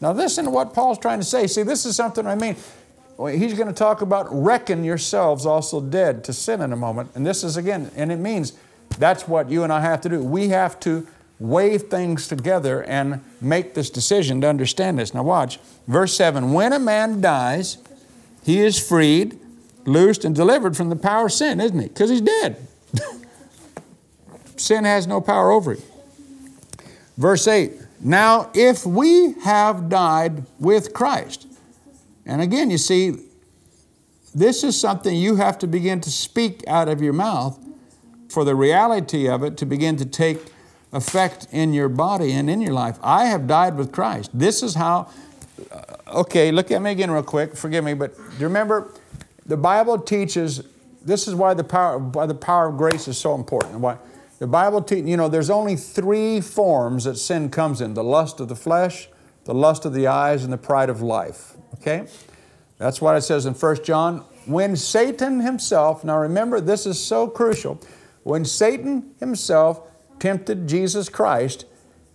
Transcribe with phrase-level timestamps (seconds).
[0.00, 1.46] Now, listen to what Paul's trying to say.
[1.46, 2.56] See, this is something I mean.
[3.18, 7.10] He's going to talk about reckon yourselves also dead to sin in a moment.
[7.16, 8.52] And this is again, and it means
[8.98, 10.22] that's what you and I have to do.
[10.22, 11.06] We have to
[11.40, 15.14] weigh things together and make this decision to understand this.
[15.14, 15.58] Now, watch.
[15.88, 17.78] Verse 7 When a man dies,
[18.44, 19.38] he is freed,
[19.84, 21.88] loosed, and delivered from the power of sin, isn't he?
[21.88, 22.56] Because he's dead.
[24.56, 25.82] sin has no power over him.
[27.16, 31.46] Verse 8 Now, if we have died with Christ,
[32.24, 33.16] and again, you see,
[34.34, 37.58] this is something you have to begin to speak out of your mouth
[38.28, 40.38] for the reality of it to begin to take
[40.92, 42.98] effect in your body and in your life.
[43.02, 44.30] I have died with Christ.
[44.32, 45.10] This is how,
[45.72, 47.56] uh, okay, look at me again real quick.
[47.56, 48.92] Forgive me, but do you remember
[49.46, 50.62] the Bible teaches
[51.04, 53.80] this is why the power, why the power of grace is so important.
[53.80, 53.96] Why
[54.38, 58.40] the Bible teaches, you know, there's only three forms that sin comes in the lust
[58.40, 59.08] of the flesh,
[59.44, 61.54] the lust of the eyes, and the pride of life.
[61.74, 62.06] Okay?
[62.78, 64.24] That's what it says in 1 John.
[64.46, 67.80] When Satan himself, now remember, this is so crucial.
[68.22, 69.82] When Satan himself
[70.20, 71.66] tempted Jesus Christ,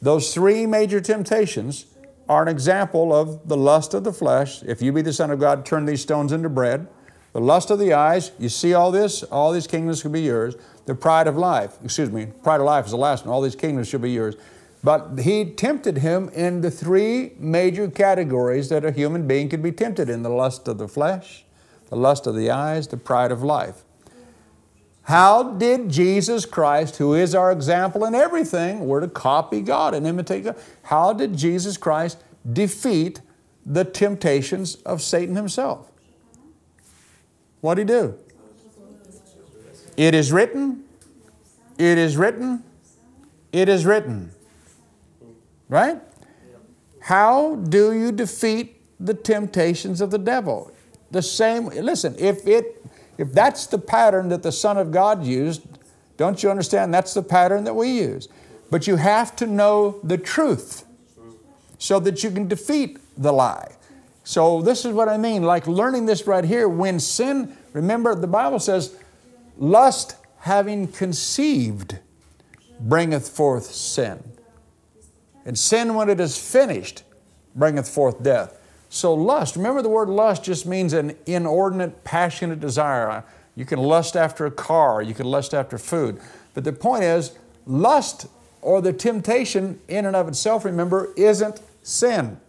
[0.00, 1.86] those three major temptations
[2.28, 4.62] are an example of the lust of the flesh.
[4.62, 6.88] If you be the Son of God, turn these stones into bread.
[7.32, 10.56] The lust of the eyes, you see all this, all these kingdoms could be yours.
[10.86, 13.56] The pride of life, excuse me, pride of life is the last one, all these
[13.56, 14.36] kingdoms should be yours.
[14.84, 19.72] But he tempted him in the three major categories that a human being could be
[19.72, 21.44] tempted in the lust of the flesh,
[21.88, 23.82] the lust of the eyes, the pride of life.
[25.02, 30.06] How did Jesus Christ, who is our example in everything, we're to copy God and
[30.06, 33.20] imitate God, how did Jesus Christ defeat
[33.64, 35.90] the temptations of Satan himself?
[37.60, 38.18] What did he do?
[39.96, 40.84] It is written,
[41.78, 42.62] it is written,
[43.52, 44.30] it is written.
[45.68, 46.00] Right?
[47.00, 50.72] How do you defeat the temptations of the devil?
[51.10, 52.76] The same, listen, if it
[53.18, 55.62] if that's the pattern that the Son of God used,
[56.16, 56.92] don't you understand?
[56.92, 58.28] That's the pattern that we use.
[58.70, 60.84] But you have to know the truth
[61.78, 63.76] so that you can defeat the lie.
[64.24, 66.68] So, this is what I mean like learning this right here.
[66.68, 68.96] When sin, remember the Bible says,
[69.56, 71.98] lust having conceived
[72.80, 74.22] bringeth forth sin.
[75.44, 77.04] And sin, when it is finished,
[77.54, 78.58] bringeth forth death.
[78.88, 83.24] So, lust, remember the word lust just means an inordinate, passionate desire.
[83.54, 86.20] You can lust after a car, you can lust after food.
[86.54, 88.26] But the point is, lust
[88.62, 92.40] or the temptation in and of itself, remember, isn't sin.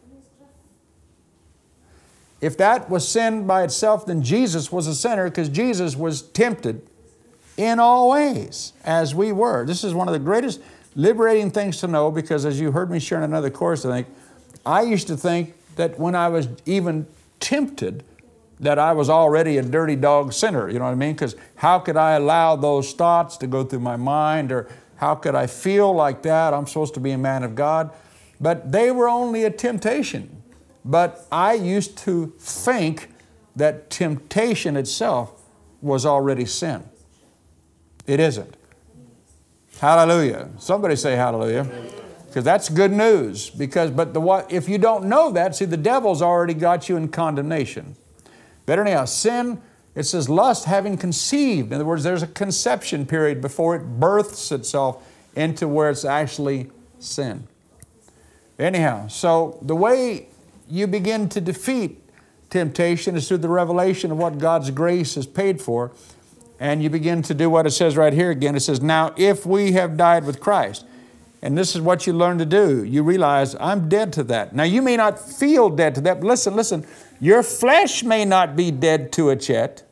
[2.40, 6.88] If that was sin by itself, then Jesus was a sinner because Jesus was tempted
[7.58, 9.66] in all ways as we were.
[9.66, 10.62] This is one of the greatest
[10.96, 14.08] liberating things to know because, as you heard me share in another course, I think,
[14.66, 17.08] I used to think that when I was even
[17.40, 18.04] tempted,
[18.60, 20.70] that I was already a dirty dog sinner.
[20.70, 21.14] You know what I mean?
[21.14, 25.36] Because how could I allow those thoughts to go through my mind, or how could
[25.36, 26.54] I feel like that?
[26.54, 27.92] I'm supposed to be a man of God.
[28.40, 30.42] But they were only a temptation.
[30.84, 33.10] But I used to think
[33.56, 35.44] that temptation itself
[35.82, 36.84] was already sin.
[38.08, 38.56] It isn't.
[39.80, 40.50] Hallelujah.
[40.58, 41.68] Somebody say hallelujah
[42.38, 43.50] because that's good news.
[43.50, 46.96] Because, but the what if you don't know that, see, the devil's already got you
[46.96, 47.96] in condemnation.
[48.66, 49.62] Better now, sin.
[49.96, 51.70] It says lust having conceived.
[51.70, 55.04] In other words, there's a conception period before it births itself
[55.36, 56.70] into where it's actually
[57.00, 57.48] sin.
[58.60, 60.28] Anyhow, so the way
[60.70, 62.00] you begin to defeat
[62.52, 65.92] temptation is through the revelation of what God's grace has paid for.
[66.60, 68.56] And you begin to do what it says right here again.
[68.56, 70.86] It says, Now, if we have died with Christ,
[71.42, 72.84] and this is what you learn to do.
[72.84, 74.56] You realize, I'm dead to that.
[74.56, 76.86] Now, you may not feel dead to that, but listen, listen.
[77.20, 79.84] Your flesh may not be dead to it yet,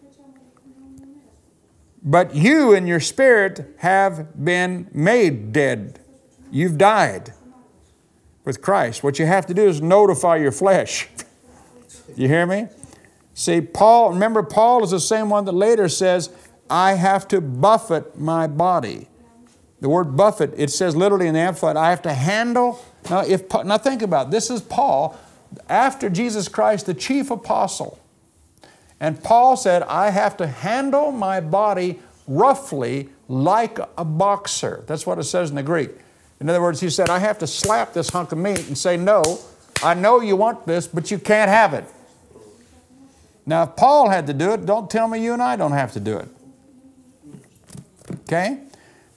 [2.04, 6.00] but you and your spirit have been made dead.
[6.52, 7.34] You've died
[8.44, 9.04] with Christ.
[9.04, 11.08] What you have to do is notify your flesh.
[12.16, 12.68] you hear me?
[13.34, 16.30] See, Paul, remember, Paul is the same one that later says,
[16.70, 19.08] I have to buffet my body.
[19.82, 22.84] The word buffet, it says literally in the Amplified, I have to handle.
[23.10, 24.32] Now, if, now think about it.
[24.32, 25.18] This is Paul,
[25.70, 28.00] after Jesus Christ, the chief apostle.
[29.00, 34.84] And Paul said, I have to handle my body roughly like a boxer.
[34.88, 35.92] That's what it says in the Greek.
[36.40, 38.98] In other words, he said, I have to slap this hunk of meat and say,
[38.98, 39.40] No,
[39.84, 41.86] I know you want this, but you can't have it.
[43.46, 45.94] Now, if Paul had to do it, don't tell me you and I don't have
[45.94, 46.28] to do it.
[48.10, 48.64] Okay?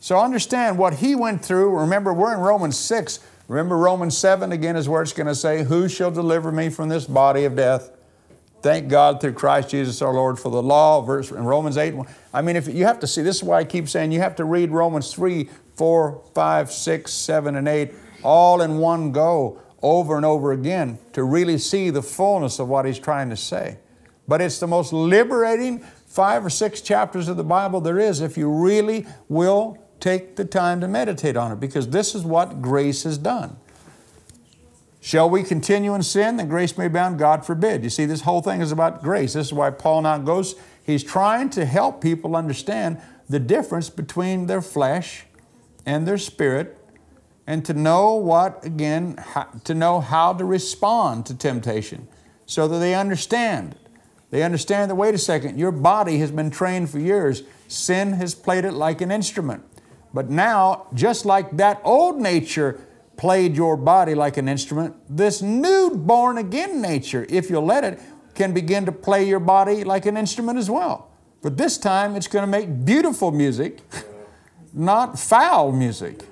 [0.01, 1.79] So understand what he went through.
[1.79, 3.21] Remember, we're in Romans 6.
[3.49, 6.89] Remember Romans 7 again is where it's going to say, Who shall deliver me from
[6.89, 7.91] this body of death?
[8.61, 11.95] Thank God through Christ Jesus our Lord for the law, verse in Romans 8.
[12.35, 14.37] I mean, if you have to see, this is why I keep saying you have
[14.37, 17.93] to read Romans 3, 4, 5, 6, 7, and 8
[18.23, 22.85] all in one go over and over again to really see the fullness of what
[22.85, 23.79] he's trying to say.
[24.27, 25.85] But it's the most liberating
[26.19, 30.45] five or six chapters of the Bible there is if you really will take the
[30.45, 33.57] time to meditate on it because this is what grace has done.
[35.01, 37.21] Shall we continue in sin that grace may abound?
[37.21, 37.85] God forbid.
[37.85, 39.35] You see, this whole thing is about grace.
[39.35, 44.49] This is why Paul now goes, he's trying to help people understand the difference between
[44.49, 45.25] their flesh
[45.87, 46.77] and their spirit
[47.47, 49.23] and to know what, again,
[49.63, 52.09] to know how to respond to temptation
[52.45, 53.77] so that they understand.
[54.31, 57.43] They understand that, wait a second, your body has been trained for years.
[57.67, 59.65] Sin has played it like an instrument.
[60.13, 62.81] But now, just like that old nature
[63.17, 68.01] played your body like an instrument, this new born again nature, if you'll let it,
[68.35, 71.11] can begin to play your body like an instrument as well.
[71.43, 73.81] But this time it's going to make beautiful music,
[74.73, 76.23] not foul music.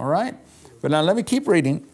[0.00, 0.34] All right?
[0.80, 1.86] But now let me keep reading.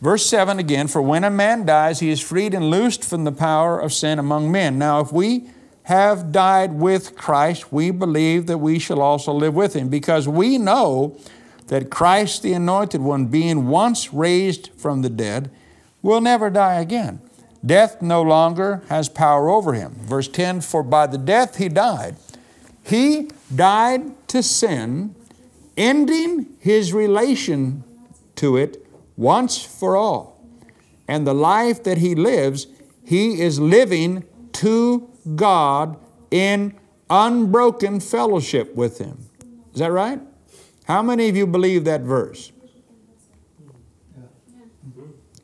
[0.00, 3.32] Verse 7 again For when a man dies, he is freed and loosed from the
[3.32, 4.78] power of sin among men.
[4.78, 5.50] Now, if we
[5.84, 10.56] have died with Christ, we believe that we shall also live with him, because we
[10.58, 11.16] know
[11.66, 15.50] that Christ, the Anointed One, being once raised from the dead,
[16.02, 17.20] will never die again.
[17.64, 19.92] Death no longer has power over him.
[20.00, 22.16] Verse 10 For by the death he died,
[22.82, 25.14] he died to sin,
[25.76, 27.84] ending his relation
[28.36, 28.86] to it
[29.20, 30.42] once for all.
[31.06, 32.66] And the life that he lives,
[33.04, 34.24] he is living
[34.54, 35.98] to God
[36.30, 36.74] in
[37.10, 39.26] unbroken fellowship with him.
[39.74, 40.20] Is that right?
[40.84, 42.50] How many of you believe that verse?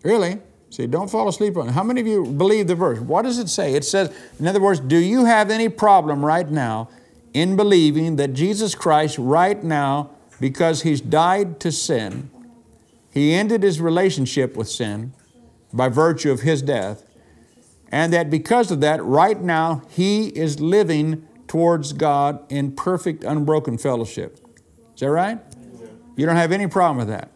[0.03, 0.39] Really?
[0.71, 1.73] See, don't fall asleep on it.
[1.73, 2.99] How many of you believe the verse?
[2.99, 3.75] What does it say?
[3.75, 6.89] It says, in other words, do you have any problem right now
[7.35, 12.31] in believing that Jesus Christ, right now, because He's died to sin,
[13.17, 15.15] He ended His relationship with sin
[15.73, 17.03] by virtue of His death,
[17.91, 23.79] and that because of that, right now, He is living towards God in perfect, unbroken
[23.79, 24.39] fellowship?
[24.95, 25.41] Is that right?
[26.15, 27.33] You don't have any problem with that,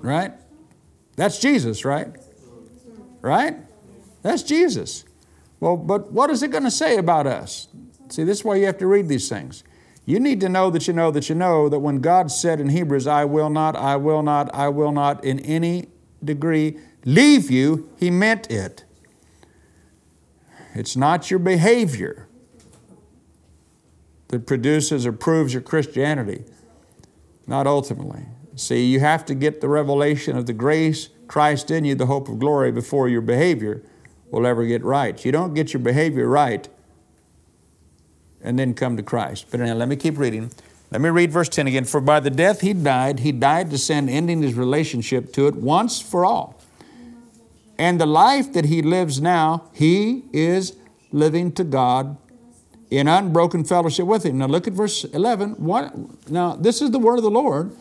[0.00, 0.32] right?
[1.16, 2.16] That's Jesus, right?
[3.20, 3.58] Right?
[4.22, 5.04] That's Jesus.
[5.60, 7.68] Well, but what is it going to say about us?
[8.08, 9.64] See, this is why you have to read these things.
[10.06, 12.70] You need to know that you know that you know that when God said in
[12.70, 15.88] Hebrews, I will not, I will not, I will not in any
[16.24, 18.84] degree leave you, He meant it.
[20.74, 22.28] It's not your behavior
[24.28, 26.44] that produces or proves your Christianity
[27.50, 28.26] not ultimately.
[28.54, 32.28] See, you have to get the revelation of the grace, Christ in you, the hope
[32.28, 33.82] of glory, before your behavior
[34.30, 35.22] will ever get right.
[35.24, 36.68] You don't get your behavior right
[38.42, 39.46] and then come to Christ.
[39.50, 40.50] But now let me keep reading.
[40.90, 41.84] Let me read verse 10 again.
[41.84, 45.54] For by the death he died, he died to sin, ending his relationship to it
[45.54, 46.60] once for all.
[47.78, 50.76] And the life that he lives now, he is
[51.12, 52.16] living to God
[52.90, 54.38] in unbroken fellowship with Him.
[54.38, 55.52] Now look at verse 11.
[55.52, 57.74] What, now, this is the word of the Lord,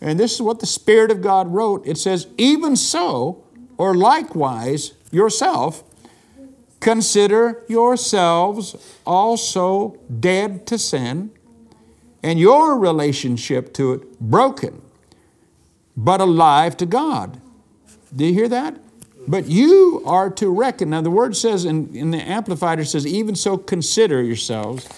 [0.00, 1.86] and this is what the Spirit of God wrote.
[1.86, 3.44] It says, Even so,
[3.78, 5.84] or likewise, yourself,
[6.86, 11.32] consider yourselves also dead to sin,
[12.22, 14.80] and your relationship to it broken,
[15.96, 17.40] but alive to God.
[18.14, 18.78] Do you hear that?
[19.26, 20.90] But you are to reckon.
[20.90, 24.88] Now, the word says in, in the Amplified, it says, even so consider yourselves.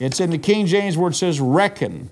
[0.00, 2.08] It's in the King James word says reckon,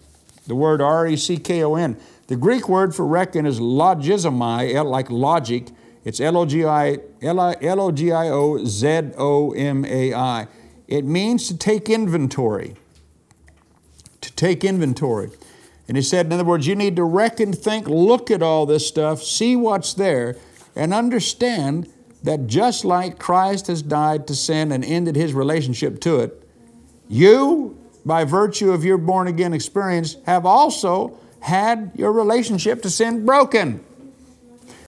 [0.47, 1.97] the word R E C K O N.
[2.27, 5.69] The Greek word for reckon is logizomai, like logic.
[6.05, 10.49] It's L O G I O Z O M A I.
[10.89, 12.75] It means to take inventory.
[14.21, 15.31] To take inventory.
[15.89, 18.87] And he said, in other words, you need to reckon, think, look at all this
[18.87, 20.37] stuff, see what's there
[20.75, 21.89] and understand
[22.23, 26.49] that just like Christ has died to sin and ended his relationship to it,
[27.09, 33.27] you, by virtue of your born again experience, have also had your relationship to sin
[33.27, 33.85] broken.